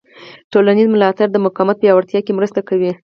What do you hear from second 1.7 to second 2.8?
په پیاوړتیا کې مرسته